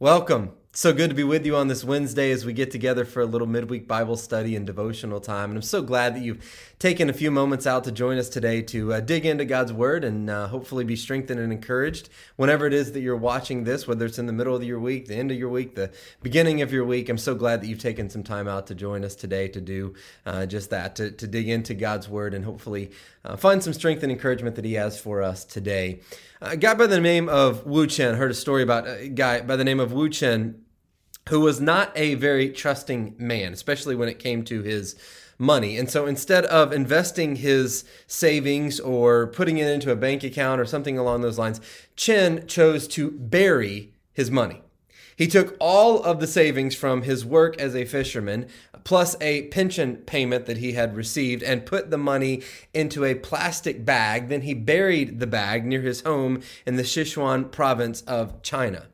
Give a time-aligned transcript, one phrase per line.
[0.00, 0.57] Welcome.
[0.72, 3.26] So good to be with you on this Wednesday as we get together for a
[3.26, 5.50] little midweek Bible study and devotional time.
[5.50, 8.62] And I'm so glad that you've taken a few moments out to join us today
[8.62, 12.72] to uh, dig into God's Word and uh, hopefully be strengthened and encouraged whenever it
[12.72, 15.32] is that you're watching this, whether it's in the middle of your week, the end
[15.32, 15.90] of your week, the
[16.22, 17.08] beginning of your week.
[17.08, 19.94] I'm so glad that you've taken some time out to join us today to do
[20.26, 22.92] uh, just that, to, to dig into God's Word and hopefully
[23.24, 26.02] uh, find some strength and encouragement that He has for us today.
[26.40, 29.56] A guy by the name of Wu Chen, heard a story about a guy by
[29.56, 30.66] the name of Wu Chen
[31.28, 34.96] who was not a very trusting man, especially when it came to his
[35.38, 35.78] money.
[35.78, 40.64] And so instead of investing his savings or putting it into a bank account or
[40.64, 41.60] something along those lines,
[41.96, 44.62] Chen chose to bury his money.
[45.16, 48.46] He took all of the savings from his work as a fisherman,
[48.84, 53.84] plus a pension payment that he had received, and put the money into a plastic
[53.84, 54.28] bag.
[54.28, 58.86] Then he buried the bag near his home in the Sichuan province of China.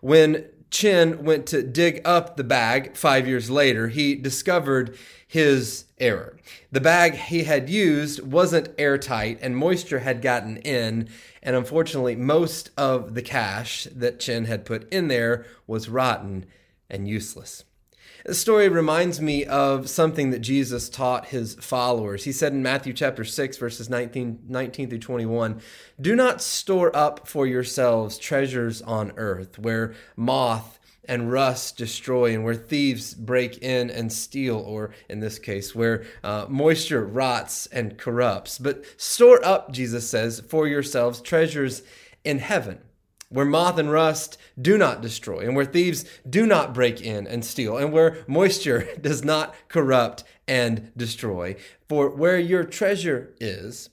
[0.00, 6.36] When Chen went to dig up the bag five years later, he discovered his error.
[6.72, 11.08] The bag he had used wasn't airtight and moisture had gotten in,
[11.42, 16.46] and unfortunately, most of the cash that Chin had put in there was rotten
[16.88, 17.64] and useless.
[18.24, 22.24] The story reminds me of something that Jesus taught his followers.
[22.24, 25.60] He said in Matthew chapter 6, verses 19, 19 through 21,
[26.00, 32.44] Do not store up for yourselves treasures on earth, where moth and rust destroy, and
[32.44, 37.96] where thieves break in and steal, or in this case, where uh, moisture rots and
[37.96, 38.58] corrupts.
[38.58, 41.82] But store up, Jesus says, for yourselves treasures
[42.24, 42.80] in heaven
[43.28, 47.44] where moth and rust do not destroy, and where thieves do not break in and
[47.44, 51.56] steal, and where moisture does not corrupt and destroy.
[51.88, 53.90] For where your treasure is,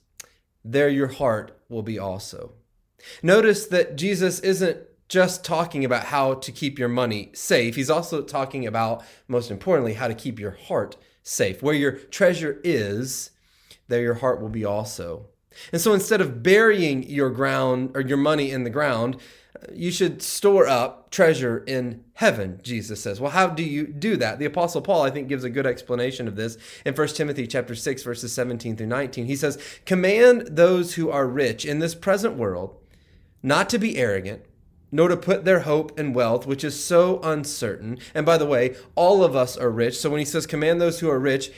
[0.64, 2.52] there your heart will be also.
[3.22, 4.78] Notice that Jesus isn't
[5.08, 9.94] just talking about how to keep your money safe, he's also talking about, most importantly,
[9.94, 11.62] how to keep your heart safe.
[11.62, 13.30] Where your treasure is,
[13.88, 15.26] there your heart will be also.
[15.72, 19.16] And so instead of burying your ground or your money in the ground,
[19.72, 23.20] you should store up treasure in heaven jesus says.
[23.20, 24.38] Well how do you do that?
[24.38, 27.74] The apostle paul i think gives a good explanation of this in 1 timothy chapter
[27.74, 32.36] 6 verses 17 through 19 he says command those who are rich in this present
[32.36, 32.76] world
[33.42, 34.42] not to be arrogant
[34.92, 37.98] nor to put their hope in wealth which is so uncertain.
[38.14, 39.98] And by the way all of us are rich.
[39.98, 41.50] So when he says command those who are rich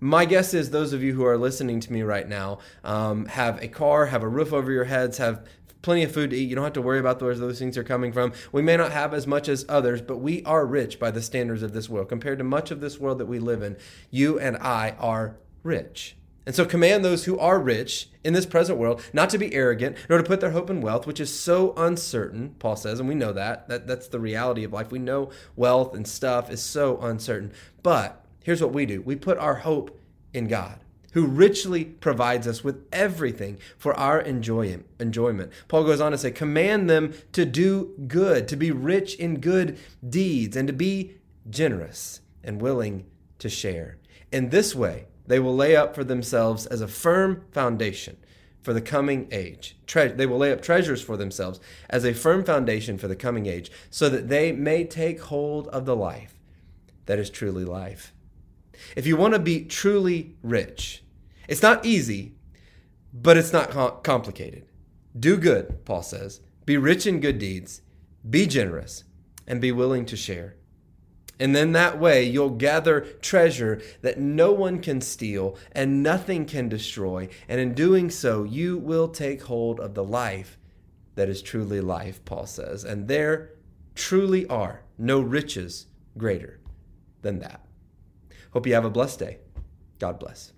[0.00, 3.62] my guess is those of you who are listening to me right now um, have
[3.62, 5.46] a car, have a roof over your heads, have
[5.82, 6.48] plenty of food to eat.
[6.48, 8.32] You don't have to worry about where those things are coming from.
[8.52, 11.62] We may not have as much as others, but we are rich by the standards
[11.62, 12.08] of this world.
[12.08, 13.76] Compared to much of this world that we live in,
[14.10, 16.16] you and I are rich.
[16.46, 19.98] And so command those who are rich in this present world not to be arrogant,
[20.08, 23.14] nor to put their hope in wealth, which is so uncertain, Paul says, and we
[23.14, 23.68] know that.
[23.68, 24.90] that that's the reality of life.
[24.90, 27.52] We know wealth and stuff is so uncertain.
[27.82, 30.00] But here's what we do we put our hope
[30.32, 30.80] in God
[31.12, 35.52] who richly provides us with everything for our enjoyment.
[35.68, 39.78] Paul goes on to say, Command them to do good, to be rich in good
[40.08, 41.16] deeds, and to be
[41.50, 43.04] generous and willing
[43.38, 43.98] to share.
[44.32, 48.16] In this way, they will lay up for themselves as a firm foundation
[48.62, 49.76] for the coming age.
[49.86, 51.60] Tre- they will lay up treasures for themselves
[51.90, 55.84] as a firm foundation for the coming age, so that they may take hold of
[55.84, 56.34] the life
[57.04, 58.14] that is truly life.
[58.96, 61.04] If you want to be truly rich,
[61.48, 62.34] it's not easy,
[63.12, 64.66] but it's not com- complicated.
[65.18, 66.40] Do good, Paul says.
[66.64, 67.82] Be rich in good deeds,
[68.28, 69.04] be generous,
[69.46, 70.56] and be willing to share.
[71.40, 76.68] And then that way you'll gather treasure that no one can steal and nothing can
[76.68, 77.28] destroy.
[77.48, 80.58] And in doing so, you will take hold of the life
[81.14, 82.84] that is truly life, Paul says.
[82.84, 83.50] And there
[83.94, 85.86] truly are no riches
[86.16, 86.60] greater
[87.22, 87.64] than that.
[88.58, 89.38] Hope you have a blessed day.
[90.00, 90.52] God bless.